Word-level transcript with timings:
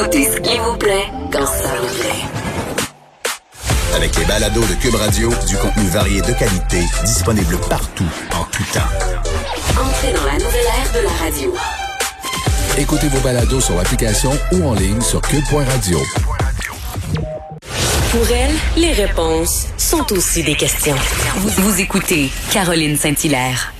Écoutez 0.00 0.24
ce 0.24 0.40
qui 0.40 0.56
vous 0.56 0.76
plaît 0.78 1.08
quand 1.30 1.44
ça 1.44 1.68
vous 1.78 2.00
plaît. 2.00 2.24
Avec 3.94 4.16
les 4.16 4.24
balados 4.24 4.62
de 4.62 4.74
Cube 4.80 4.94
Radio, 4.94 5.28
du 5.46 5.56
contenu 5.58 5.86
varié 5.90 6.22
de 6.22 6.32
qualité, 6.32 6.78
disponible 7.04 7.58
partout, 7.68 8.08
en 8.32 8.44
tout 8.44 8.62
temps. 8.72 8.80
Entrez 9.78 10.12
dans 10.14 10.24
la 10.24 10.38
nouvelle 10.38 10.64
ère 10.64 10.92
de 10.94 11.04
la 11.04 11.12
radio. 11.22 11.54
Écoutez 12.78 13.08
vos 13.08 13.20
balados 13.20 13.60
sur 13.60 13.76
l'application 13.76 14.30
ou 14.52 14.64
en 14.64 14.72
ligne 14.72 15.02
sur 15.02 15.20
cube.radio. 15.20 15.98
Pour 18.10 18.26
elle, 18.30 18.54
les 18.78 18.92
réponses 18.92 19.66
sont 19.76 20.10
aussi 20.14 20.42
des 20.42 20.54
questions. 20.54 20.96
Vous, 21.36 21.50
vous 21.62 21.80
écoutez 21.80 22.30
Caroline 22.50 22.96
Saint-Hilaire. 22.96 23.74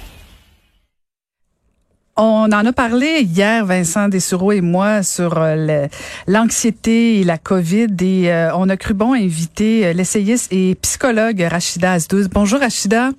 On 2.22 2.52
en 2.52 2.66
a 2.66 2.72
parlé 2.74 3.22
hier, 3.22 3.64
Vincent 3.64 4.10
Dessureau 4.10 4.52
et 4.52 4.60
moi, 4.60 5.02
sur 5.02 5.38
euh, 5.38 5.86
l'anxiété 6.26 7.18
et 7.18 7.24
la 7.24 7.38
COVID. 7.38 7.96
Et 7.98 8.30
euh, 8.30 8.54
on 8.56 8.68
a 8.68 8.76
cru 8.76 8.92
bon 8.92 9.14
inviter 9.14 9.86
euh, 9.86 9.92
l'essayiste 9.94 10.52
et 10.52 10.74
psychologue 10.74 11.40
Rachida 11.50 11.92
Azdouz. 11.92 12.28
Bonjour 12.28 12.60
Rachida. 12.60 13.12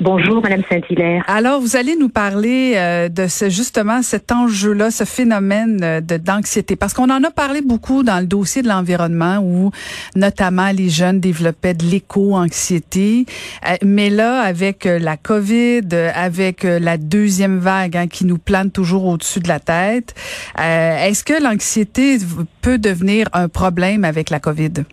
Bonjour, 0.00 0.42
Madame 0.42 0.62
Saint-Hilaire. 0.68 1.22
Alors, 1.28 1.60
vous 1.60 1.76
allez 1.76 1.94
nous 1.94 2.08
parler 2.08 2.72
euh, 2.74 3.08
de 3.08 3.28
ce, 3.28 3.48
justement 3.48 4.02
cet 4.02 4.32
enjeu-là, 4.32 4.90
ce 4.90 5.04
phénomène 5.04 5.80
euh, 5.84 6.00
d'anxiété, 6.00 6.74
parce 6.74 6.92
qu'on 6.94 7.10
en 7.10 7.22
a 7.22 7.30
parlé 7.30 7.62
beaucoup 7.62 8.02
dans 8.02 8.18
le 8.18 8.26
dossier 8.26 8.62
de 8.62 8.68
l'environnement, 8.68 9.38
où 9.38 9.70
notamment 10.16 10.70
les 10.72 10.88
jeunes 10.88 11.20
développaient 11.20 11.74
de 11.74 11.84
l'éco-anxiété. 11.84 13.26
Euh, 13.68 13.76
mais 13.84 14.10
là, 14.10 14.40
avec 14.40 14.84
la 14.84 15.16
COVID, 15.16 15.86
avec 16.14 16.64
la 16.64 16.96
deuxième 16.98 17.58
vague 17.58 17.96
hein, 17.96 18.08
qui 18.08 18.24
nous 18.24 18.38
plane 18.38 18.72
toujours 18.72 19.04
au-dessus 19.06 19.40
de 19.40 19.48
la 19.48 19.60
tête, 19.60 20.14
est-ce 20.58 21.22
que 21.22 21.40
l'anxiété 21.40 22.18
peut 22.62 22.78
devenir 22.78 23.28
un 23.32 23.48
problème 23.48 24.04
avec 24.04 24.30
la 24.30 24.40
COVID? 24.40 24.84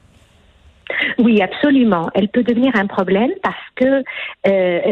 Oui, 1.20 1.42
absolument. 1.42 2.10
Elle 2.14 2.30
peut 2.30 2.44
devenir 2.44 2.76
un 2.76 2.88
problème 2.88 3.32
parce 3.44 3.56
que 3.76 4.04
euh, 4.48 4.92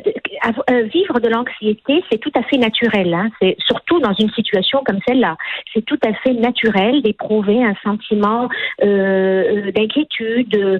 euh, 0.70 0.84
vivre 0.84 1.20
de 1.20 1.28
l'anxiété, 1.28 2.04
c'est 2.12 2.20
tout 2.20 2.32
à 2.36 2.44
fait 2.44 2.58
naturel. 2.58 3.14
Hein. 3.14 3.30
C'est 3.42 3.56
surtout 3.60 4.00
dans 4.00 4.14
une 4.14 4.30
situation 4.32 4.84
comme 4.86 5.00
celle-là. 5.08 5.38
C'est 5.74 5.84
tout 5.86 6.00
à 6.06 6.14
fait 6.14 6.34
naturel 6.34 7.02
d'éprouver 7.02 7.64
un 7.64 7.76
sentiment 7.84 8.50
euh, 8.84 9.72
d'inquiétude, 9.72 10.50
de, 10.50 10.80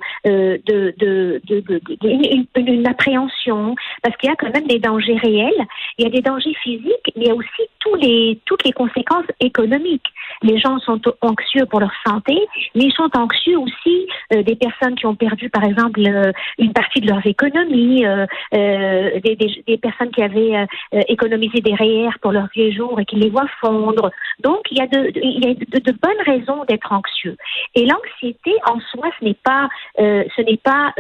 appréhension, 2.88 3.76
parce 4.02 4.16
qu'il 4.18 4.30
y 4.30 4.34
a 4.34 4.36
quand 4.36 4.52
même 4.54 4.68
des 4.68 4.80
dangers 4.80 5.18
réels. 5.18 5.68
Il 5.98 6.06
y 6.06 6.08
a 6.08 6.10
des 6.10 6.22
dangers 6.22 6.56
physiques, 6.64 7.12
mais 7.16 7.26
il 7.26 7.28
y 7.28 7.32
a 7.32 7.36
aussi 7.36 7.64
tous 7.80 7.96
les, 7.96 8.40
toutes 8.46 8.66
les 8.66 8.72
conséquences 8.72 9.26
économiques. 9.40 10.08
Les 10.42 10.58
gens 10.58 10.80
sont 10.80 11.00
anxieux 11.22 11.66
pour 11.66 11.80
leur 11.80 11.92
santé, 12.06 12.36
mais 12.76 12.86
ils 12.86 12.94
sont 12.94 13.10
anxieux 13.16 13.58
aussi 13.58 14.08
des 14.32 14.56
personnes 14.56 14.96
qui 14.96 15.06
ont 15.06 15.09
perdu, 15.16 15.50
par 15.50 15.64
exemple, 15.64 16.02
euh, 16.06 16.32
une 16.58 16.74
partie 16.74 17.02
de 17.02 17.08
leurs 17.08 17.26
économies, 17.26 18.06
euh, 18.06 18.26
euh, 18.54 19.20
des, 19.22 19.78
personnes 19.78 20.12
qui 20.12 20.22
avaient 20.22 20.68
économisé 21.08 21.62
des 21.62 21.74
REER 21.74 22.12
pour 22.22 22.32
leurs 22.32 22.50
vieux 22.54 22.72
jours 22.72 23.00
et 23.00 23.06
qui 23.06 23.16
les 23.16 23.30
voient 23.30 23.50
fondre. 23.62 24.12
Donc, 24.40 24.60
il 24.72 24.78
y 24.78 24.82
a 24.82 24.88
de, 24.88 25.92
bonnes 25.92 26.22
raisons 26.26 26.66
d'être 26.66 26.92
anxieux. 26.92 27.38
Et 27.76 27.86
l'anxiété, 27.86 28.52
en 28.66 28.80
soi, 28.92 29.10
ce 29.20 29.26
n'est 29.26 29.38
pas, 29.44 30.94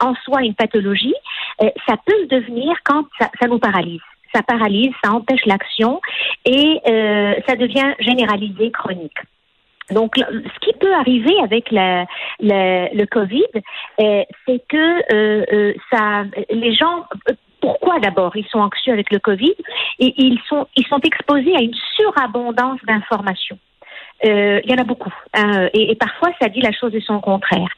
en 0.00 0.14
soi 0.24 0.42
une 0.42 0.54
pathologie. 0.54 1.14
ça 1.86 1.96
peut 2.04 2.26
devenir 2.30 2.76
quand 2.84 3.06
ça, 3.18 3.30
ça 3.40 3.48
nous 3.48 3.58
paralyse 3.58 4.00
ça 4.32 4.44
paralyse, 4.44 4.92
ça 5.02 5.10
empêche 5.10 5.44
l'action 5.44 6.00
et 6.44 6.80
ça 7.48 7.56
devient 7.56 7.94
généralisé, 7.98 8.70
chronique. 8.70 9.18
Donc, 9.90 10.14
ce 10.16 10.58
qui 10.60 10.72
peut 10.78 10.94
arriver 10.94 11.36
avec 11.42 11.70
la, 11.70 12.06
le 12.40 13.04
Covid, 13.06 13.42
euh, 14.00 14.22
c'est 14.46 14.62
que 14.68 15.14
euh, 15.14 15.44
euh, 15.52 15.74
ça, 15.92 16.24
les 16.50 16.74
gens 16.74 17.04
pourquoi 17.60 18.00
d'abord 18.00 18.34
ils 18.36 18.46
sont 18.46 18.60
anxieux 18.60 18.92
avec 18.92 19.10
le 19.12 19.18
Covid? 19.18 19.54
Et 19.98 20.14
ils 20.16 20.40
sont 20.48 20.66
ils 20.76 20.86
sont 20.86 21.00
exposés 21.00 21.54
à 21.56 21.60
une 21.60 21.74
surabondance 21.96 22.80
d'informations. 22.86 23.58
Euh, 24.24 24.60
il 24.64 24.70
y 24.70 24.74
en 24.74 24.78
a 24.78 24.84
beaucoup. 24.84 25.12
Hein, 25.34 25.68
et, 25.72 25.92
et, 25.92 25.94
parfois, 25.94 26.30
ça 26.40 26.48
dit 26.48 26.60
la 26.60 26.72
chose 26.72 26.92
de 26.92 27.00
son 27.00 27.20
contraire. 27.20 27.68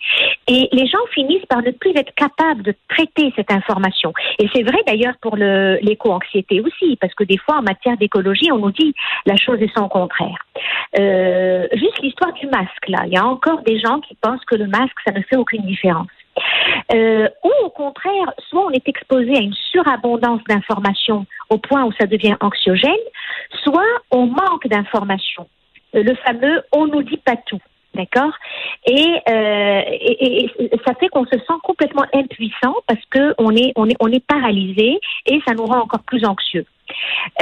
Et 0.48 0.68
les 0.72 0.86
gens 0.86 0.98
finissent 1.12 1.46
par 1.46 1.62
ne 1.62 1.70
plus 1.70 1.92
être 1.96 2.12
capables 2.14 2.62
de 2.62 2.74
traiter 2.88 3.32
cette 3.36 3.50
information. 3.52 4.12
Et 4.38 4.48
c'est 4.54 4.62
vrai 4.62 4.78
d'ailleurs 4.86 5.14
pour 5.20 5.36
l'éco-anxiété 5.36 6.60
aussi, 6.60 6.96
parce 6.96 7.14
que 7.14 7.24
des 7.24 7.38
fois, 7.38 7.58
en 7.58 7.62
matière 7.62 7.96
d'écologie, 7.96 8.50
on 8.50 8.58
nous 8.58 8.72
dit 8.72 8.94
la 9.26 9.36
chose 9.36 9.60
est 9.60 9.74
son 9.76 9.88
contraire. 9.88 10.38
Euh, 10.98 11.66
juste 11.74 12.00
l'histoire 12.02 12.32
du 12.32 12.46
masque, 12.48 12.88
là. 12.88 13.02
Il 13.06 13.12
y 13.12 13.16
a 13.16 13.24
encore 13.24 13.62
des 13.62 13.78
gens 13.78 14.00
qui 14.00 14.16
pensent 14.20 14.44
que 14.44 14.56
le 14.56 14.66
masque, 14.66 14.96
ça 15.06 15.12
ne 15.12 15.22
fait 15.22 15.36
aucune 15.36 15.62
différence. 15.62 16.08
Euh, 16.94 17.28
ou 17.44 17.50
au 17.64 17.70
contraire, 17.70 18.32
soit 18.48 18.66
on 18.66 18.70
est 18.70 18.88
exposé 18.88 19.36
à 19.36 19.40
une 19.40 19.54
surabondance 19.70 20.40
d'informations 20.48 21.26
au 21.50 21.58
point 21.58 21.84
où 21.84 21.92
ça 21.92 22.06
devient 22.06 22.36
anxiogène, 22.40 22.90
soit 23.62 23.84
on 24.10 24.26
manque 24.26 24.66
d'informations 24.66 25.46
le 25.92 26.14
fameux 26.16 26.62
on 26.72 26.86
nous 26.86 27.02
dit 27.02 27.18
pas 27.18 27.36
tout. 27.36 27.60
D'accord? 27.94 28.32
Et, 28.86 29.06
euh, 29.28 29.82
et, 29.86 30.50
ça 30.86 30.94
fait 30.94 31.08
qu'on 31.08 31.26
se 31.26 31.36
sent 31.36 31.58
complètement 31.62 32.06
impuissant 32.14 32.74
parce 32.86 33.04
que 33.10 33.34
on 33.36 33.54
est 33.54 33.72
on 33.76 33.86
est 33.86 33.96
on 34.00 34.08
est 34.08 34.24
paralysé 34.26 34.98
et 35.26 35.40
ça 35.46 35.52
nous 35.52 35.66
rend 35.66 35.80
encore 35.80 36.02
plus 36.04 36.24
anxieux. 36.24 36.64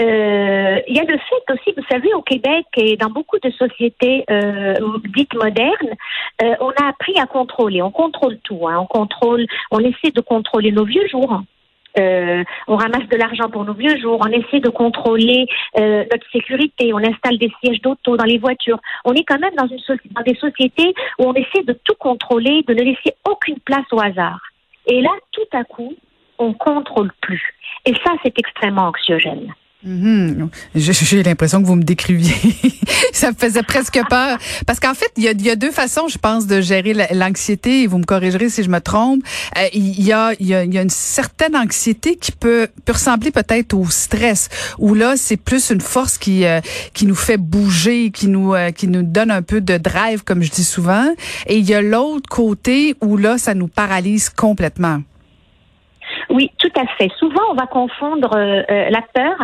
Euh, 0.01 0.81
il 0.89 0.97
y 0.97 0.99
a 0.99 1.05
le 1.05 1.19
fait 1.19 1.53
aussi, 1.53 1.73
vous 1.77 1.85
savez, 1.91 2.13
au 2.15 2.23
Québec 2.23 2.67
et 2.77 2.97
dans 2.97 3.11
beaucoup 3.11 3.39
de 3.43 3.51
sociétés 3.51 4.25
euh, 4.31 4.75
dites 5.15 5.35
modernes, 5.35 5.95
euh, 6.43 6.55
on 6.61 6.71
a 6.71 6.89
appris 6.89 7.19
à 7.19 7.27
contrôler. 7.27 7.83
On 7.83 7.91
contrôle 7.91 8.39
tout. 8.39 8.69
Hein. 8.69 8.79
On 8.81 8.87
contrôle, 8.87 9.47
on 9.71 9.79
essaie 9.81 10.11
de 10.15 10.21
contrôler 10.21 10.73
nos 10.73 10.85
vieux 10.85 11.07
jours. 11.09 11.43
Euh, 11.99 12.45
on 12.69 12.77
ramasse 12.77 13.09
de 13.09 13.17
l'argent 13.17 13.49
pour 13.51 13.65
nos 13.65 13.75
vieux 13.75 13.99
jours, 13.99 14.21
on 14.21 14.31
essaie 14.31 14.61
de 14.61 14.69
contrôler 14.69 15.47
euh, 15.79 16.05
notre 16.11 16.31
sécurité, 16.31 16.93
on 16.93 16.99
installe 16.99 17.39
des 17.39 17.51
sièges 17.63 17.81
d'auto 17.81 18.17
dans 18.17 18.25
les 18.25 18.39
voitures. 18.39 18.79
On 19.05 19.13
est 19.13 19.25
quand 19.25 19.39
même 19.39 19.55
dans, 19.57 19.67
une 19.67 19.79
dans 20.13 20.23
des 20.23 20.37
sociétés 20.37 20.95
où 21.19 21.25
on 21.25 21.35
essaie 21.35 21.63
de 21.65 21.77
tout 21.85 21.97
contrôler, 21.99 22.63
de 22.67 22.75
ne 22.75 22.83
laisser 22.83 23.15
aucune 23.29 23.59
place 23.61 23.87
au 23.93 24.01
hasard. 24.01 24.41
Et 24.87 25.01
là, 25.01 25.11
tout 25.33 25.57
à 25.57 25.65
coup, 25.65 25.95
on 26.39 26.53
contrôle 26.53 27.13
plus. 27.21 27.55
Et 27.87 27.95
ça, 28.05 28.13
c'est 28.23 28.39
extrêmement 28.39 28.89
anxiogène. 28.89 29.53
Mhm. 29.83 30.51
J'ai 30.75 31.23
l'impression 31.23 31.63
que 31.63 31.67
vous 31.67 31.77
me 31.77 31.83
décriviez. 31.83 32.35
ça 33.13 33.31
me 33.31 33.37
faisait 33.37 33.63
presque 33.63 33.99
peur. 34.11 34.39
Parce 34.67 34.79
qu'en 34.79 34.93
fait, 34.93 35.11
il 35.17 35.25
y 35.25 35.51
a, 35.51 35.57
deux 35.57 35.71
façons, 35.71 36.09
je 36.09 36.19
pense, 36.19 36.47
de 36.47 36.61
gérer 36.61 36.95
l'anxiété. 37.13 37.87
Vous 37.87 37.99
me 37.99 38.05
corrigerez 38.05 38.51
si 38.51 38.63
je 38.63 38.69
me 38.69 38.81
trompe. 38.81 39.23
Euh, 39.57 39.67
il, 39.73 40.03
y 40.03 40.13
a, 40.13 40.35
une 40.39 40.91
certaine 40.91 41.57
anxiété 41.57 42.17
qui 42.17 42.33
peut, 42.33 42.69
peut 42.85 42.93
ressembler 42.93 43.31
peut-être 43.31 43.73
au 43.73 43.89
stress. 43.89 44.49
Où 44.79 44.95
là, 44.95 45.15
c'est 45.17 45.39
plus 45.39 45.71
une 45.71 45.81
force 45.81 46.19
qui, 46.19 46.45
euh, 46.45 46.61
qui 46.93 47.07
nous 47.07 47.15
fait 47.15 47.39
bouger, 47.39 48.11
qui 48.11 48.29
nous, 48.29 48.55
euh, 48.55 48.73
qui 48.73 48.87
nous 48.87 49.03
donne 49.03 49.31
un 49.31 49.43
peu 49.43 49.63
de 49.63 49.79
drive, 49.79 50.25
comme 50.25 50.43
je 50.43 50.51
dis 50.51 50.65
souvent. 50.65 51.09
Et 51.47 51.57
il 51.57 51.69
y 51.69 51.73
a 51.73 51.81
l'autre 51.81 52.29
côté 52.29 52.97
où 53.01 53.17
là, 53.17 53.39
ça 53.39 53.55
nous 53.55 53.69
paralyse 53.69 54.29
complètement. 54.29 55.01
Oui, 56.29 56.51
tout 56.59 56.73
à 56.77 56.87
fait. 56.97 57.11
Souvent, 57.19 57.43
on 57.51 57.55
va 57.55 57.67
confondre 57.67 58.35
euh, 58.35 58.63
euh, 58.71 58.91
la 58.91 59.03
peur 59.03 59.37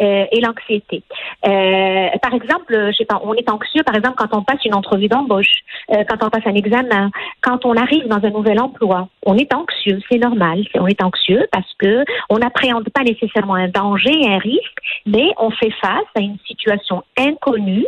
euh, 0.00 0.24
et 0.30 0.40
l'anxiété. 0.40 1.02
par 1.42 2.34
exemple, 2.34 2.90
je 2.90 2.96
sais 2.96 3.04
pas, 3.04 3.20
on 3.24 3.34
est 3.34 3.48
anxieux, 3.50 3.82
par 3.84 3.94
exemple, 3.94 4.16
quand 4.16 4.36
on 4.36 4.42
passe 4.42 4.64
une 4.64 4.74
entrevue 4.74 5.08
d'embauche, 5.08 5.62
quand 5.88 6.22
on 6.22 6.30
passe 6.30 6.46
un 6.46 6.54
examen, 6.54 7.10
quand 7.42 7.64
on 7.64 7.74
arrive 7.74 8.06
dans 8.06 8.24
un 8.24 8.30
nouvel 8.30 8.60
emploi, 8.60 9.08
on 9.24 9.36
est 9.36 9.52
anxieux, 9.54 10.00
c'est 10.10 10.18
normal. 10.18 10.64
On 10.74 10.86
est 10.86 11.02
anxieux 11.02 11.46
parce 11.52 11.70
que 11.78 12.04
on 12.30 12.38
n'appréhende 12.38 12.88
pas 12.90 13.02
nécessairement 13.02 13.54
un 13.54 13.68
danger, 13.68 14.14
un 14.26 14.38
risque, 14.38 14.78
mais 15.06 15.30
on 15.38 15.50
fait 15.50 15.72
face 15.80 16.08
à 16.14 16.20
une 16.20 16.38
situation 16.46 17.02
inconnue 17.18 17.86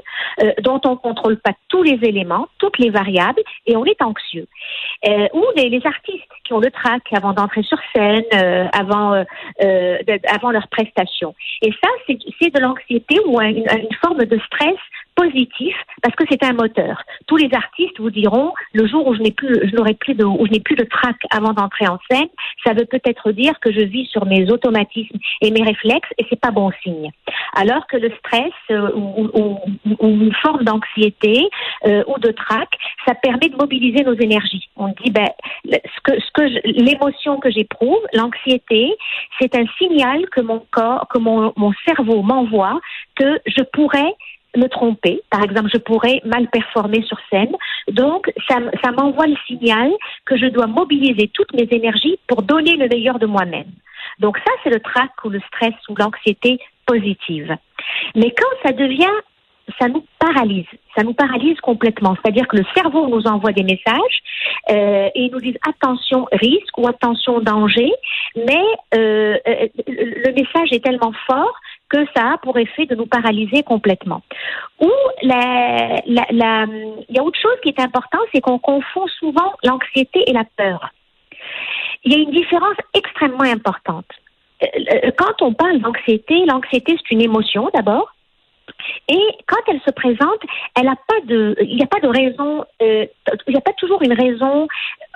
dont 0.63 0.81
on 0.85 0.97
contrôle 0.97 1.39
pas 1.39 1.53
tous 1.69 1.83
les 1.83 1.99
éléments, 2.03 2.49
toutes 2.59 2.79
les 2.79 2.91
variables, 2.91 3.43
et 3.67 3.77
on 3.77 3.85
est 3.85 4.01
anxieux. 4.03 4.47
ou 5.33 5.45
les, 5.57 5.69
les 5.69 5.87
artistes 5.87 6.25
qui 6.45 6.53
ont 6.53 6.61
le 6.61 6.71
trac 6.71 7.03
avant 7.13 7.33
d'entrer 7.33 7.63
sur 7.63 7.79
scène, 7.95 8.25
euh, 8.35 8.67
avant, 8.73 9.15
euh, 9.15 9.25
euh 9.63 9.99
avant 10.29 10.51
leur 10.51 10.69
prestation. 10.69 11.35
Et 11.63 11.73
ça, 11.83 11.89
c'est 12.07 12.55
de 12.55 12.61
l'anxiété 12.61 13.19
ou 13.27 13.41
une, 13.41 13.59
une 13.59 13.97
forme 14.05 14.25
de 14.25 14.39
stress 14.47 14.79
positif 15.15 15.75
parce 16.03 16.15
que 16.17 16.25
c'est 16.31 16.43
un 16.45 16.53
moteur. 16.53 17.03
Tous 17.27 17.37
les 17.37 17.53
artistes 17.53 17.99
vous 17.99 18.11
diront 18.11 18.53
le 18.73 18.87
jour 18.87 19.07
où 19.07 19.15
je 19.15 19.21
n'aurai 19.75 19.95
plus 19.95 20.15
de, 20.15 20.25
où 20.25 20.47
je 20.47 20.53
n'ai 20.53 20.61
plus 20.61 20.77
de 20.77 20.85
trac 20.85 21.17
avant 21.31 21.53
d'entrer 21.53 21.87
en 21.87 21.99
scène, 22.11 22.29
ça 22.65 22.73
veut 22.73 22.85
peut-être 22.85 23.33
dire 23.33 23.59
que 23.61 23.73
je 23.73 23.81
vis 23.81 24.07
sur 24.07 24.27
mes 24.27 24.51
automatismes 24.51 25.19
et 25.41 25.51
mes 25.51 25.63
réflexes 25.63 26.09
et 26.19 26.27
c'est 26.29 26.41
pas 26.41 26.51
bon 26.51 26.71
signe. 26.83 27.11
Alors 27.55 27.87
que 27.87 27.97
le 27.97 28.11
stress 28.19 28.53
euh, 28.71 28.91
ou, 28.95 29.59
une 30.03 30.35
forme 30.43 30.65
d'anxiété 30.65 31.49
euh, 31.87 32.03
ou 32.07 32.19
de 32.19 32.31
trac, 32.33 32.69
ça 33.07 33.15
permet 33.15 33.49
de 33.49 33.57
mobiliser 33.57 34.05
nos 34.05 34.15
énergies. 34.15 34.69
On 34.77 34.89
dit 34.89 35.11
ben 35.11 35.29
ce 35.65 36.31
que, 36.33 36.43
l'émotion 36.65 37.39
que 37.39 37.51
j'éprouve, 37.51 38.01
l'anxiété, 38.13 38.95
c'est 39.41 39.57
un 39.57 39.65
signal 39.79 40.29
que 40.31 40.41
mon 40.41 40.65
corps, 40.71 41.07
que 41.09 41.19
mon 41.19 41.73
cerveau 41.87 42.23
m'envoie 42.23 42.81
que 43.17 43.41
je 43.47 43.63
pourrais 43.73 44.15
me 44.57 44.69
tromper. 44.69 45.23
Par 45.31 45.43
exemple, 45.43 45.71
je 45.73 45.79
pourrais 45.79 46.21
mal 46.25 46.49
performer 46.49 47.03
sur 47.03 47.19
scène. 47.31 47.55
Donc, 47.89 48.33
ça, 48.49 48.61
m'envoie 48.93 49.27
le 49.27 49.37
signal 49.47 49.91
que 50.25 50.37
je 50.37 50.47
dois 50.47 50.67
mobiliser 50.67 51.31
toutes 51.33 51.53
mes 51.55 51.69
énergies 51.71 52.19
pour 52.27 52.43
donner 52.43 52.77
le 52.77 52.89
meilleur 52.89 53.19
de 53.19 53.27
moi-même. 53.27 53.71
Donc 54.21 54.39
ça, 54.39 54.53
c'est 54.63 54.71
le 54.71 54.81
trac 54.81 55.11
ou 55.25 55.29
le 55.31 55.41
stress 55.49 55.75
ou 55.89 55.95
l'anxiété 55.97 56.59
positive. 56.87 57.57
Mais 58.15 58.31
quand 58.31 58.69
ça 58.69 58.73
devient 58.73 59.21
ça 59.81 59.89
nous 59.89 60.05
paralyse. 60.19 60.67
Ça 60.97 61.03
nous 61.03 61.15
paralyse 61.15 61.59
complètement. 61.61 62.15
C'est-à-dire 62.17 62.47
que 62.49 62.57
le 62.57 62.65
cerveau 62.75 63.09
nous 63.09 63.27
envoie 63.27 63.53
des 63.53 63.63
messages 63.63 64.23
euh, 64.71 65.09
et 65.15 65.31
nous 65.31 65.41
dit 65.41 65.57
attention 65.67 66.27
risque 66.33 66.77
ou 66.77 66.87
attention 66.87 67.41
danger, 67.41 67.91
mais 68.37 68.65
euh, 68.95 69.37
euh, 69.49 69.69
le 69.87 70.33
message 70.33 70.73
est 70.73 70.85
tellement 70.85 71.13
fort 71.27 71.55
que 71.95 72.11
ça 72.15 72.33
a 72.33 72.39
pour 72.39 72.59
effet 72.59 72.87
de 72.87 72.95
nous 72.95 73.07
paralyser 73.07 73.63
complètement. 73.63 74.23
Ou 74.81 74.91
il 75.23 75.29
y 75.29 77.19
a 77.19 77.23
autre 77.23 77.41
chose 77.41 77.59
qui 77.63 77.69
est 77.69 77.81
important, 77.81 78.19
c'est 78.33 78.41
qu'on 78.41 78.59
confond 78.59 79.07
souvent 79.19 79.53
l'anxiété 79.63 80.25
et 80.27 80.33
la 80.33 80.45
peur. 80.57 80.91
Il 82.05 82.13
y 82.13 82.17
a 82.17 82.19
une 82.19 82.33
différence 82.33 82.77
extrêmement 82.95 83.45
importante. 83.45 84.11
Euh, 84.63 85.11
quand 85.17 85.43
on 85.43 85.53
parle 85.53 85.79
d'anxiété, 85.81 86.45
l'anxiété 86.47 86.97
c'est 86.97 87.15
une 87.15 87.23
émotion 87.23 87.71
d'abord. 87.75 88.11
Et 89.09 89.27
quand 89.47 89.61
elle 89.69 89.81
se 89.87 89.91
présente, 89.91 90.41
elle 90.75 90.89
a 90.89 90.97
pas 90.97 91.21
de, 91.27 91.55
il 91.61 91.77
n'y 91.77 91.83
a 91.83 91.87
pas 91.87 92.01
de 92.01 92.09
raison, 92.09 92.65
euh, 92.83 93.07
il 93.47 93.51
n'y 93.51 93.57
a 93.57 93.61
pas 93.61 93.75
toujours 93.75 94.03
une 94.03 94.15
raison 94.15 94.69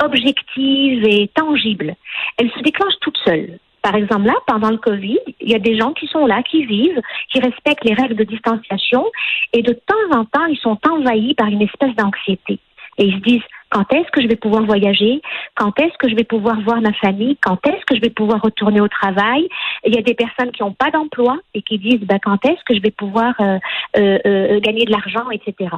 objective 0.02 1.06
et 1.06 1.28
tangible. 1.28 1.94
Elle 2.36 2.50
se 2.50 2.60
déclenche 2.60 2.94
toute 3.00 3.18
seule. 3.24 3.58
Par 3.88 3.96
exemple, 3.96 4.26
là, 4.26 4.34
pendant 4.46 4.68
le 4.68 4.76
Covid, 4.76 5.18
il 5.40 5.50
y 5.50 5.54
a 5.54 5.58
des 5.58 5.78
gens 5.78 5.94
qui 5.94 6.06
sont 6.08 6.26
là, 6.26 6.42
qui 6.42 6.66
vivent, 6.66 7.00
qui 7.32 7.40
respectent 7.40 7.84
les 7.84 7.94
règles 7.94 8.16
de 8.16 8.24
distanciation, 8.24 9.06
et 9.54 9.62
de 9.62 9.72
temps 9.72 10.18
en 10.18 10.26
temps, 10.26 10.44
ils 10.44 10.58
sont 10.58 10.78
envahis 10.86 11.32
par 11.32 11.46
une 11.46 11.62
espèce 11.62 11.94
d'anxiété. 11.96 12.58
Et 12.98 13.06
ils 13.06 13.14
se 13.14 13.20
disent, 13.20 13.42
quand 13.70 13.90
est-ce 13.94 14.10
que 14.10 14.20
je 14.20 14.28
vais 14.28 14.36
pouvoir 14.36 14.64
voyager? 14.64 15.22
Quand 15.54 15.80
est-ce 15.80 15.96
que 15.98 16.10
je 16.10 16.14
vais 16.16 16.24
pouvoir 16.24 16.60
voir 16.60 16.82
ma 16.82 16.92
famille? 16.92 17.38
Quand 17.40 17.66
est-ce 17.66 17.82
que 17.86 17.96
je 17.96 18.02
vais 18.02 18.10
pouvoir 18.10 18.42
retourner 18.42 18.82
au 18.82 18.88
travail? 18.88 19.48
Il 19.86 19.94
y 19.94 19.98
a 19.98 20.02
des 20.02 20.14
personnes 20.14 20.52
qui 20.52 20.62
n'ont 20.62 20.74
pas 20.74 20.90
d'emploi 20.90 21.38
et 21.54 21.62
qui 21.62 21.78
disent 21.78 22.00
ben, 22.02 22.18
quand 22.22 22.44
est-ce 22.44 22.62
que 22.66 22.74
je 22.74 22.82
vais 22.82 22.90
pouvoir 22.90 23.32
euh, 23.40 23.58
euh, 23.96 24.18
euh, 24.26 24.60
gagner 24.60 24.84
de 24.84 24.90
l'argent, 24.90 25.30
etc. 25.30 25.70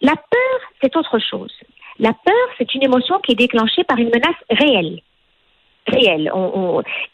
La 0.00 0.14
peur, 0.14 0.60
c'est 0.80 0.94
autre 0.94 1.18
chose. 1.18 1.52
La 1.98 2.12
peur, 2.12 2.46
c'est 2.56 2.72
une 2.72 2.84
émotion 2.84 3.18
qui 3.18 3.32
est 3.32 3.36
déclenchée 3.46 3.82
par 3.82 3.98
une 3.98 4.10
menace 4.10 4.36
réelle. 4.48 5.00
Réelle. 5.86 6.32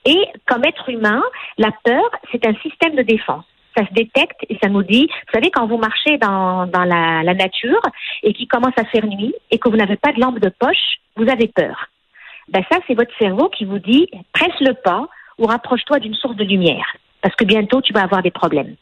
Et 0.05 0.27
comme 0.47 0.65
être 0.65 0.89
humain, 0.89 1.23
la 1.59 1.71
peur, 1.85 2.09
c'est 2.31 2.47
un 2.47 2.55
système 2.57 2.95
de 2.95 3.03
défense 3.03 3.45
ça 3.77 3.87
se 3.87 3.95
détecte 3.95 4.45
et 4.49 4.59
ça 4.63 4.69
nous 4.69 4.83
dit, 4.83 5.07
vous 5.07 5.33
savez, 5.33 5.51
quand 5.51 5.67
vous 5.67 5.79
marchez 5.79 6.19
dans, 6.19 6.67
dans 6.67 6.85
la, 6.85 7.23
nature 7.35 7.81
et 8.23 8.33
qu'il 8.33 8.49
commence 8.49 8.77
à 8.77 8.85
faire 8.85 9.07
nuit 9.07 9.35
et 9.51 9.59
que 9.59 9.69
vous 9.69 9.77
n'avez 9.77 9.97
pas 9.97 10.13
de 10.13 10.21
lampe 10.21 10.39
de 10.41 10.51
poche, 10.51 10.99
vous 11.17 11.29
avez 11.29 11.49
peur. 11.49 11.89
Ben 12.49 12.63
ça, 12.71 12.79
c'est 12.87 12.95
votre 12.95 13.17
cerveau 13.19 13.49
qui 13.49 13.65
vous 13.65 13.79
dit, 13.79 14.09
presse 14.33 14.61
le 14.61 14.75
pas 14.75 15.09
ou 15.39 15.47
rapproche-toi 15.47 16.01
d'une 16.01 16.15
source 16.15 16.37
de 16.37 16.45
lumière, 16.45 16.97
parce 17.23 17.35
que 17.35 17.45
bientôt 17.45 17.81
tu 17.81 17.93
vas 17.93 18.03
avoir 18.03 18.23
des 18.23 18.31
problèmes. 18.31 18.77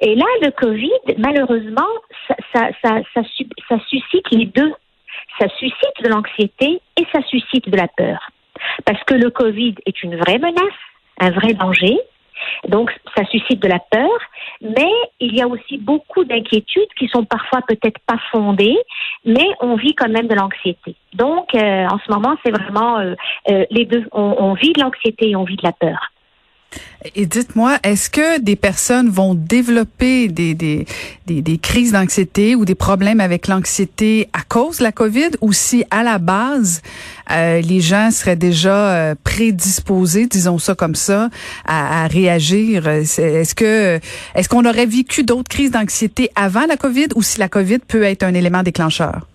Et 0.00 0.14
là, 0.14 0.24
le 0.42 0.50
Covid, 0.50 1.16
malheureusement, 1.18 1.88
ça, 2.28 2.36
ça, 2.54 3.00
ça, 3.12 3.22
ça 3.68 3.78
suscite 3.88 4.30
les 4.30 4.46
deux. 4.46 4.72
Ça 5.38 5.48
suscite 5.58 6.02
de 6.02 6.08
l'anxiété 6.08 6.80
et 6.96 7.06
ça 7.12 7.20
suscite 7.22 7.68
de 7.68 7.76
la 7.76 7.88
peur. 7.88 8.30
Parce 8.84 9.02
que 9.04 9.14
le 9.14 9.30
Covid 9.30 9.74
est 9.86 10.02
une 10.02 10.16
vraie 10.16 10.38
menace, 10.38 10.78
un 11.20 11.30
vrai 11.30 11.54
danger, 11.54 11.98
donc, 12.68 12.90
ça 13.16 13.24
suscite 13.24 13.60
de 13.60 13.68
la 13.68 13.78
peur, 13.78 14.10
mais 14.60 14.90
il 15.20 15.34
y 15.34 15.42
a 15.42 15.48
aussi 15.48 15.78
beaucoup 15.78 16.24
d'inquiétudes 16.24 16.88
qui 16.98 17.08
sont 17.08 17.24
parfois 17.24 17.60
peut-être 17.66 17.98
pas 18.06 18.18
fondées, 18.30 18.76
mais 19.24 19.46
on 19.60 19.76
vit 19.76 19.94
quand 19.94 20.08
même 20.08 20.28
de 20.28 20.34
l'anxiété. 20.34 20.94
Donc, 21.14 21.54
euh, 21.54 21.86
en 21.86 21.98
ce 21.98 22.12
moment, 22.12 22.36
c'est 22.44 22.52
vraiment 22.52 22.98
euh, 22.98 23.14
euh, 23.50 23.64
les 23.70 23.84
deux. 23.84 24.06
On, 24.12 24.36
on 24.38 24.54
vit 24.54 24.72
de 24.72 24.80
l'anxiété 24.80 25.30
et 25.30 25.36
on 25.36 25.44
vit 25.44 25.56
de 25.56 25.64
la 25.64 25.72
peur. 25.72 26.12
Et 27.14 27.26
dites-moi, 27.26 27.78
est-ce 27.84 28.10
que 28.10 28.40
des 28.40 28.56
personnes 28.56 29.08
vont 29.08 29.34
développer 29.34 30.26
des, 30.26 30.54
des, 30.54 30.84
des, 31.26 31.42
des 31.42 31.58
crises 31.58 31.92
d'anxiété 31.92 32.56
ou 32.56 32.64
des 32.64 32.74
problèmes 32.74 33.20
avec 33.20 33.46
l'anxiété 33.46 34.28
à 34.32 34.40
cause 34.42 34.78
de 34.78 34.82
la 34.82 34.90
COVID 34.90 35.30
ou 35.40 35.52
si 35.52 35.84
à 35.92 36.02
la 36.02 36.18
base, 36.18 36.82
euh, 37.30 37.60
les 37.60 37.80
gens 37.80 38.10
seraient 38.10 38.34
déjà 38.34 38.90
euh, 38.90 39.14
prédisposés, 39.22 40.26
disons 40.26 40.58
ça 40.58 40.74
comme 40.74 40.96
ça, 40.96 41.30
à, 41.64 42.04
à 42.04 42.06
réagir? 42.08 42.88
Est-ce 42.88 43.54
que 43.54 44.00
est-ce 44.34 44.48
qu'on 44.48 44.64
aurait 44.64 44.86
vécu 44.86 45.22
d'autres 45.22 45.48
crises 45.48 45.70
d'anxiété 45.70 46.30
avant 46.34 46.66
la 46.66 46.76
COVID 46.76 47.08
ou 47.14 47.22
si 47.22 47.38
la 47.38 47.48
COVID 47.48 47.78
peut 47.86 48.02
être 48.02 48.24
un 48.24 48.34
élément 48.34 48.64
déclencheur? 48.64 49.28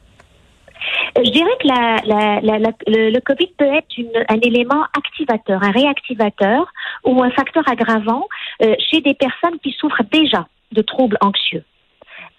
Je 1.15 1.29
dirais 1.29 1.51
que 1.61 1.67
la, 1.67 1.97
la, 2.05 2.41
la, 2.41 2.71
le, 2.87 3.09
le, 3.09 3.19
COVID 3.19 3.47
peut 3.57 3.73
être 3.73 3.97
une, 3.97 4.11
un 4.27 4.39
élément 4.41 4.83
activateur, 4.97 5.61
un 5.63 5.71
réactivateur 5.71 6.71
ou 7.03 7.21
un 7.23 7.31
facteur 7.31 7.67
aggravant 7.67 8.27
euh, 8.61 8.75
chez 8.91 9.01
des 9.01 9.13
personnes 9.13 9.59
qui 9.63 9.71
souffrent 9.71 10.03
déjà 10.11 10.47
de 10.71 10.81
troubles 10.81 11.17
anxieux. 11.21 11.63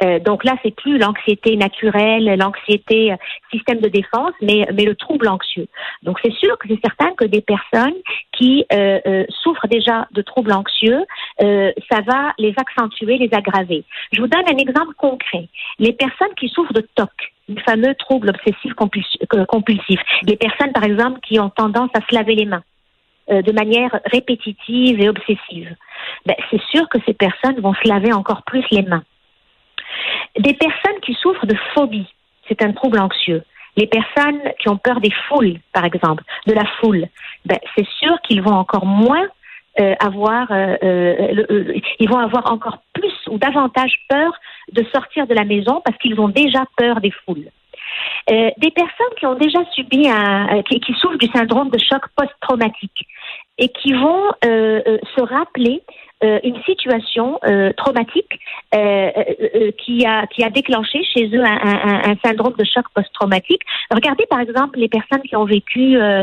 Euh, 0.03 0.19
donc 0.19 0.45
là, 0.45 0.55
c'est 0.63 0.75
plus 0.75 0.99
l'anxiété 0.99 1.57
naturelle, 1.57 2.25
l'anxiété 2.39 3.13
euh, 3.13 3.17
système 3.53 3.81
de 3.81 3.89
défense, 3.89 4.33
mais, 4.43 4.67
mais 4.75 4.85
le 4.85 4.97
trouble 4.97 5.29
anxieux. 5.29 5.69
Donc 6.03 6.19
c'est 6.23 6.33
sûr 6.33 6.59
que 6.59 6.69
c'est 6.69 6.81
certain 6.83 7.13
que 7.15 7.25
des 7.25 7.41
personnes 7.41 7.95
qui 8.33 8.65
euh, 8.73 8.99
euh 9.07 9.25
souffrent 9.43 9.69
déjà 9.69 10.07
de 10.13 10.23
troubles 10.23 10.53
anxieux, 10.53 11.05
ça 11.39 12.01
va 12.07 12.33
les 12.39 12.55
accentuer, 12.57 13.19
les 13.19 13.33
aggraver. 13.33 13.85
Je 14.13 14.21
vous 14.21 14.27
donne 14.27 14.45
un 14.49 14.57
exemple 14.57 14.95
concret. 14.97 15.49
Les 15.79 15.93
personnes 15.93 16.35
qui 16.39 16.49
souffrent 16.49 16.73
de 16.73 16.87
TOC, 16.95 17.34
le 17.49 17.61
fameux 17.63 17.95
trouble 17.95 18.31
obsessif 18.31 18.73
compulsif. 18.75 20.01
Les 20.23 20.37
personnes, 20.37 20.73
par 20.73 20.85
exemple, 20.85 21.21
qui 21.21 21.39
ont 21.39 21.51
tendance 21.51 21.91
à 21.95 22.01
se 22.01 22.15
laver 22.15 22.35
les 22.35 22.47
mains 22.47 22.63
euh, 23.31 23.43
de 23.43 23.53
manière 23.53 24.01
répétitive 24.07 25.01
et 25.01 25.09
obsessive, 25.09 25.75
ben, 26.27 26.37
c'est 26.51 26.63
sûr 26.71 26.89
que 26.89 26.99
ces 27.07 27.15
personnes 27.15 27.61
vont 27.61 27.75
se 27.75 27.89
laver 27.89 28.13
encore 28.13 28.43
plus 28.45 28.65
les 28.71 28.83
mains. 28.83 29.05
Des 30.39 30.55
personnes 30.55 31.01
qui 31.03 31.15
souffrent 31.15 31.47
de 31.47 31.57
phobie, 31.75 32.09
c'est 32.49 32.63
un 32.63 32.73
trouble 32.73 32.99
anxieux. 32.99 33.43
Les 33.77 33.87
personnes 33.87 34.41
qui 34.61 34.69
ont 34.69 34.77
peur 34.77 35.01
des 35.01 35.13
foules, 35.29 35.59
par 35.73 35.85
exemple, 35.85 36.23
de 36.47 36.53
la 36.53 36.65
foule, 36.81 37.07
ben, 37.45 37.59
c'est 37.77 37.87
sûr 37.99 38.21
qu'ils 38.23 38.43
vont 38.43 38.55
encore 38.55 38.87
moins 38.87 39.27
euh, 39.81 39.95
avoir, 39.99 40.53
euh, 40.53 40.77
euh, 40.85 41.81
ils 41.99 42.09
vont 42.09 42.19
avoir 42.19 42.53
encore 42.53 42.79
plus 42.93 43.14
davantage 43.39 43.99
peur 44.09 44.33
de 44.73 44.85
sortir 44.93 45.27
de 45.27 45.35
la 45.35 45.45
maison 45.45 45.81
parce 45.85 45.97
qu'ils 45.99 46.19
ont 46.21 46.29
déjà 46.29 46.65
peur 46.77 47.01
des 47.01 47.11
foules. 47.11 47.49
des 48.29 48.71
personnes 48.71 49.15
qui 49.19 49.27
ont 49.27 49.35
déjà 49.35 49.61
subi 49.75 50.09
un, 50.09 50.63
qui, 50.63 50.81
qui 50.81 50.93
souffrent 50.95 51.19
du 51.19 51.29
syndrome 51.29 51.71
de 51.71 51.79
choc 51.79 52.03
post-traumatique 52.17 53.07
et 53.59 53.69
qui 53.69 53.93
vont 53.93 54.31
se 54.43 55.23
rappeler 55.23 55.83
euh, 55.83 56.14
une 56.43 56.61
situation 56.65 57.39
euh, 57.45 57.73
traumatique 57.77 58.41
euh, 58.75 59.11
qui 59.79 60.05
a 60.07 60.27
qui 60.27 60.43
a 60.45 60.51
déclenché 60.51 61.03
chez 61.05 61.27
eux 61.37 61.45
un, 61.45 61.59
un, 61.73 62.11
un 62.11 62.17
syndrome 62.25 62.55
de 62.59 62.65
choc 62.65 62.85
post-traumatique. 62.95 63.63
Regardez 63.91 64.27
par 64.27 64.41
exemple 64.41 64.79
les 64.79 64.89
personnes 64.89 65.23
qui 65.23 65.37
ont 65.37 65.45
vécu 65.45 65.97
la, 65.97 66.23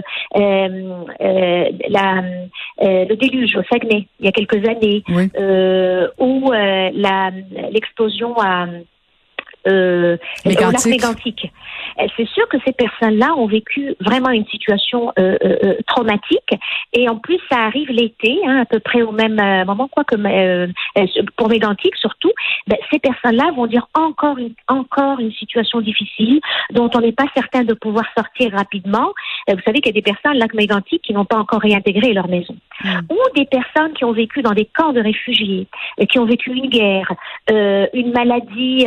le 2.80 3.16
déluge 3.16 3.56
au 3.56 3.64
Saguenay 3.70 4.08
il 4.20 4.26
y 4.26 4.30
a 4.30 4.32
quelques 4.32 4.64
années, 4.68 5.04
ou 6.18 6.52
l'explosion 7.72 8.36
à 8.40 8.68
euh, 9.68 10.18
mégantique. 10.46 11.52
Euh, 12.00 12.08
c'est 12.18 12.28
sûr 12.28 12.48
que 12.48 12.58
ces 12.66 12.74
personnes-là 12.74 13.34
ont 13.38 13.48
vécu 13.48 13.96
vraiment 14.00 14.30
une 14.30 14.46
situation 14.48 15.12
euh, 15.20 15.38
euh, 15.44 15.58
euh, 15.64 15.74
traumatique 15.88 16.50
et 16.94 17.10
en 17.10 17.18
plus 17.18 17.40
ça 17.50 17.60
arrive 17.60 17.90
l'été, 17.90 18.40
hein, 18.48 18.62
à 18.62 18.66
peu 18.66 18.80
près 18.80 19.02
au 19.02 19.12
même 19.12 19.36
moment, 19.66 19.88
quoi 19.88 20.04
que 20.04 20.16
pour 21.38 21.50
mégantique 21.50 21.96
surtout. 21.96 22.32
Ben, 22.68 22.78
ces 22.92 23.00
personnes-là 23.00 23.52
vont 23.56 23.68
dire 23.68 23.88
encore 23.94 24.38
une, 24.38 24.54
encore 24.68 25.20
une 25.20 25.32
situation 25.32 25.82
difficile 25.82 26.40
dont 26.72 26.90
on 26.94 27.02
n'est 27.02 27.12
pas 27.12 27.26
certain 27.36 27.64
de 27.64 27.74
pouvoir 27.74 28.06
sortir 28.16 28.52
rapidement. 28.54 29.12
vous 29.48 29.62
savez 29.66 29.82
qu'il 29.82 29.96
y 29.96 29.98
a 29.98 30.02
des 30.02 30.02
personnes 30.02 30.38
lac 30.38 30.54
mégantique 30.54 31.02
qui 31.02 31.14
n'ont 31.14 31.26
pas 31.26 31.38
encore 31.38 31.62
réintégré 31.62 32.14
leur 32.14 32.28
maison, 32.28 32.56
ou 33.10 33.18
des 33.36 33.46
personnes 33.46 33.94
qui 33.94 34.06
ont 34.06 34.12
vécu 34.12 34.42
dans 34.42 34.54
des 34.54 34.66
camps 34.66 34.94
de 34.94 35.02
réfugiés, 35.02 35.68
et 35.98 36.08
qui 36.08 36.20
ont 36.20 36.26
vécu 36.26 36.52
une 36.52 36.70
guerre, 36.70 37.12
une 37.50 38.12
maladie 38.12 38.86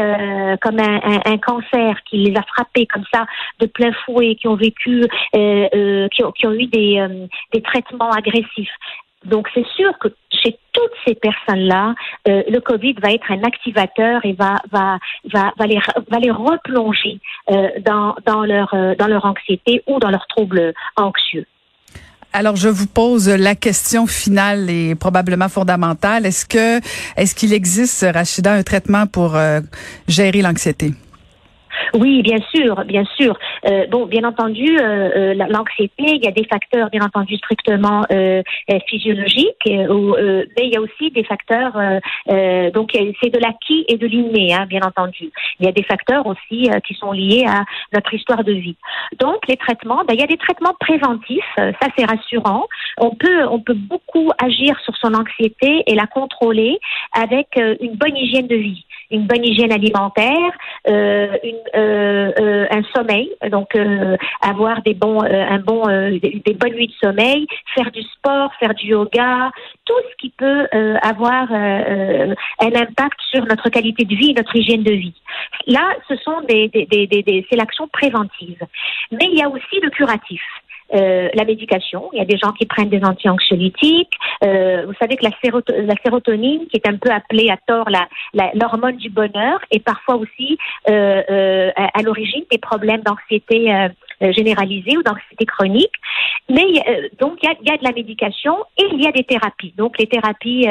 comme 0.61 0.79
un, 0.79 1.01
un, 1.03 1.21
un 1.25 1.39
cancer 1.39 1.97
qui 2.09 2.19
les 2.19 2.37
a 2.37 2.43
frappés 2.43 2.87
comme 2.87 3.05
ça 3.13 3.27
de 3.61 3.67
plein 3.67 3.93
fouet, 4.05 4.37
qui 4.37 4.49
ont 4.49 4.57
vécu, 4.57 5.05
euh, 5.35 5.69
euh, 5.75 6.09
qui, 6.09 6.25
ont, 6.25 6.33
qui, 6.33 6.47
ont, 6.47 6.53
eu 6.53 6.67
des, 6.67 6.99
euh, 6.99 7.27
des 7.53 7.63
traitements 7.63 8.11
agressifs. 8.11 8.71
Donc 9.25 9.49
c'est 9.55 9.67
sûr 9.69 9.97
que 9.99 10.09
chez 10.31 10.59
toutes 10.73 10.93
ces 11.07 11.15
personnes-là, 11.15 11.95
euh, 12.29 12.43
le 12.47 12.61
Covid 12.61 12.95
va 13.03 13.11
être 13.11 13.33
un 13.33 13.43
activateur 13.43 14.21
et 14.25 14.35
va 14.35 14.57
va 14.71 14.99
va, 15.33 15.53
va 15.59 15.67
les 15.67 15.79
va 16.11 16.19
les 16.19 16.31
replonger 16.31 17.21
euh, 17.51 17.71
dans 17.81 18.15
dans 18.27 18.45
leur 18.45 18.75
dans 18.99 19.07
leur 19.07 19.25
anxiété 19.25 19.83
ou 19.87 19.99
dans 19.99 20.11
leurs 20.11 20.27
troubles 20.27 20.75
anxieux. 20.97 21.47
Alors, 22.37 22.57
je 22.57 22.69
vous 22.69 22.89
pose 22.89 23.29
la 23.29 23.55
question 23.55 24.09
finale 24.09 24.69
et 24.69 24.97
probablement 24.97 25.49
fondamentale. 25.49 26.27
Est-ce 26.27 26.45
que, 26.45 26.81
est-ce 27.17 27.33
qu'il 27.33 27.53
existe, 27.53 28.05
Rachida, 28.13 28.55
un 28.55 28.65
traitement 28.65 29.07
pour 29.07 29.37
euh, 29.37 29.61
gérer 30.09 30.43
l'anxiété? 30.43 30.95
Oui, 31.95 32.23
bien 32.23 32.39
sûr, 32.53 32.85
bien 32.85 33.05
sûr. 33.17 33.39
Euh, 33.67 33.87
bon, 33.87 34.07
bien 34.07 34.25
entendu, 34.25 34.79
euh, 34.81 35.33
euh 35.33 35.35
l'anxiété, 35.35 36.03
il 36.17 36.25
y 36.25 36.27
a 36.27 36.33
des 36.33 36.45
facteurs, 36.45 36.91
bien 36.91 37.03
entendu, 37.03 37.37
strictement 37.37 38.05
euh, 38.11 38.43
euh 38.71 38.79
physiologiques, 38.89 39.67
euh, 39.69 40.45
mais 40.57 40.67
il 40.67 40.73
y 40.73 40.77
a 40.77 40.81
aussi 40.81 41.13
des 41.13 41.23
facteurs. 41.23 41.75
donc, 42.75 42.91
c'est 43.23 43.31
de 43.31 43.39
l'acquis 43.39 43.85
et 43.89 43.97
de 43.97 44.07
l'inné, 44.09 44.55
hein, 44.55 44.67
bien 44.67 44.81
entendu. 44.83 45.31
Il 45.61 45.67
y 45.67 45.69
a 45.69 45.73
des 45.73 45.85
facteurs 45.85 46.27
aussi 46.27 46.69
qui 46.87 46.95
sont 46.95 47.13
liés 47.13 47.45
à 47.47 47.65
notre 47.93 48.13
histoire 48.13 48.43
de 48.43 48.53
vie. 48.53 48.77
Donc, 49.21 49.47
les 49.49 49.57
traitements, 49.57 50.03
ben, 50.05 50.15
il 50.15 50.21
y 50.21 50.25
a 50.25 50.27
des 50.27 50.37
traitements 50.37 50.75
préventifs. 50.81 51.53
Ça, 51.57 51.87
c'est 51.97 52.05
rassurant. 52.05 52.67
On 52.99 53.11
peut, 53.11 53.45
on 53.49 53.61
peut 53.61 53.75
beaucoup 53.75 54.33
agir 54.43 54.79
sur 54.81 54.97
son 54.97 55.15
anxiété 55.15 55.85
et 55.87 55.95
la 55.95 56.07
contrôler 56.07 56.79
avec 57.13 57.49
une 57.57 57.95
bonne 57.95 58.17
hygiène 58.17 58.49
de 58.49 58.57
vie 58.57 58.85
une 59.15 59.27
bonne 59.27 59.45
hygiène 59.45 59.73
alimentaire, 59.73 60.53
euh, 60.89 61.29
euh, 61.75 62.33
euh, 62.39 62.67
un 62.71 62.83
sommeil, 62.95 63.31
donc 63.51 63.77
avoir 64.41 64.83
des 64.83 64.95
bons, 64.95 65.23
un 65.23 65.59
bon, 65.59 65.87
des, 65.87 66.43
des, 66.45 66.55
bonnes 66.55 66.75
nuits 66.75 66.89
de 66.89 67.07
sommeil, 67.09 67.47
faire 67.75 67.91
du 67.91 68.03
sport, 68.03 68.51
faire 68.61 68.75
du 68.75 68.89
yoga, 68.89 69.51
tout 69.85 69.95
ce 70.11 70.17
qui 70.19 70.31
peut 70.31 70.67
avoir 71.03 71.51
un 71.53 72.35
impact 72.61 73.19
sur 73.31 73.45
notre 73.47 73.69
qualité 73.71 74.05
de 74.05 74.15
vie, 74.15 74.35
notre 74.35 74.55
hygiène 74.57 74.83
de 74.83 74.93
vie. 74.93 75.15
Là, 75.67 75.95
ce 76.09 76.17
sont 76.17 76.41
des, 76.49 76.69
des, 76.69 76.87
des, 76.87 77.07
des 77.07 77.47
c'est 77.49 77.57
l'action 77.57 77.89
préventive, 77.89 78.63
mais 79.13 79.27
il 79.33 79.39
y 79.39 79.43
a 79.43 79.49
aussi 79.49 79.81
le 79.83 79.91
curatif. 79.91 80.43
Euh, 80.93 81.31
la 81.33 81.45
médication. 81.45 82.11
Il 82.13 82.19
y 82.19 82.23
a 82.23 82.27
des 82.27 82.37
gens 82.37 82.53
qui 82.53 82.67
prennent 82.67 82.91
des 82.91 83.03
anti-anxiolytiques. 83.03 84.13
Euh, 84.45 84.85
vous 84.87 84.93
savez 85.01 85.17
que 85.17 85.25
la, 85.25 85.31
la, 85.83 85.95
sérotonine, 86.05 86.67
qui 86.67 86.77
est 86.77 86.87
un 86.87 86.97
peu 86.97 87.11
appelée 87.11 87.49
à 87.49 87.57
tort 87.67 87.89
l'hormone 88.55 88.93
la, 88.93 88.99
du 88.99 89.09
bonheur, 89.09 89.61
est 89.71 89.83
parfois 89.83 90.17
aussi 90.17 90.59
euh, 90.91 91.23
euh 91.31 91.71
à, 91.75 92.03
l'origine 92.03 92.45
des 92.51 92.59
problèmes 92.59 93.01
d'anxiété 93.01 93.73
généralisée 94.33 94.97
ou 94.97 95.03
d'anxiété 95.03 95.45
chronique. 95.47 95.93
Mais 96.49 96.67
donc 97.19 97.39
il 97.43 97.49
y 97.49 97.53
a, 97.53 97.55
y 97.63 97.75
a, 97.75 97.79
de 97.79 97.85
la 97.85 97.93
médication 97.93 98.57
et 98.77 98.85
il 98.93 99.03
y 99.03 99.07
a 99.07 99.13
des 99.13 99.25
thérapies. 99.25 99.73
Donc 99.77 99.99
les 99.99 100.07
thérapies 100.07 100.67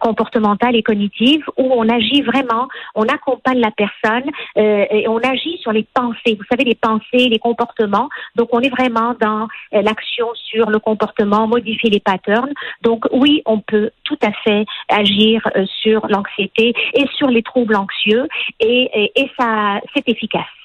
comportementales 0.00 0.76
et 0.76 0.82
cognitives 0.82 1.44
où 1.56 1.72
on 1.72 1.88
agit 1.88 2.22
vraiment, 2.22 2.68
on 2.94 3.04
accompagne 3.04 3.58
la 3.58 3.72
personne 3.72 4.30
et 4.56 5.06
on 5.08 5.18
agit 5.18 5.58
sur 5.58 5.72
les 5.72 5.84
pensées. 5.94 6.36
Vous 6.36 6.44
savez 6.50 6.64
les 6.64 6.74
pensées, 6.74 7.28
les 7.28 7.38
comportements. 7.38 8.08
Donc 8.36 8.48
on 8.52 8.60
est 8.60 8.68
vraiment 8.68 9.14
dans 9.20 9.48
euh, 9.74 9.82
l'action 9.82 10.28
sur 10.34 10.70
le 10.70 10.78
comportement, 10.78 11.46
modifier 11.46 11.90
les 11.90 12.00
patterns. 12.00 12.52
Donc 12.82 13.06
oui, 13.12 13.42
on 13.46 13.60
peut 13.60 13.90
tout 14.04 14.18
à 14.22 14.32
fait 14.44 14.64
agir 14.88 15.48
euh, 15.56 15.64
sur 15.82 16.06
l'anxiété 16.08 16.74
et 16.94 17.06
sur 17.16 17.28
les 17.28 17.42
troubles 17.42 17.76
anxieux 17.76 18.26
et, 18.60 19.10
et, 19.14 19.30
ça, 19.38 19.80
c'est 19.94 20.08
efficace. 20.08 20.55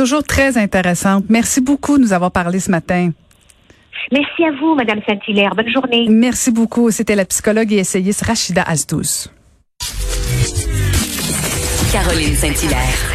Toujours 0.00 0.24
très 0.24 0.56
intéressante. 0.56 1.24
Merci 1.28 1.60
beaucoup 1.60 1.98
de 1.98 2.02
nous 2.02 2.14
avoir 2.14 2.30
parlé 2.30 2.58
ce 2.58 2.70
matin. 2.70 3.10
Merci 4.10 4.44
à 4.44 4.50
vous, 4.58 4.74
Madame 4.74 5.00
Saint-Hilaire. 5.06 5.54
Bonne 5.54 5.68
journée. 5.68 6.06
Merci 6.08 6.50
beaucoup. 6.50 6.90
C'était 6.90 7.14
la 7.14 7.26
psychologue 7.26 7.70
et 7.70 7.80
essayiste 7.80 8.24
Rachida 8.24 8.62
Azdous. 8.62 9.28
Caroline 11.92 12.34
Saint-Hilaire. 12.34 13.08